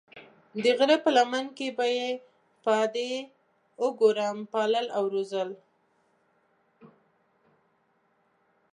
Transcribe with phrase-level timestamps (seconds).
[0.63, 2.09] د غره په لمن کې به یې
[2.63, 3.11] پادې
[3.79, 5.49] او ګورم پالل او روزل.